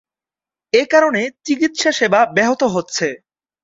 [0.73, 3.07] এ কারণে চিকিৎসা সেবা ব্যাহত হচ্ছে।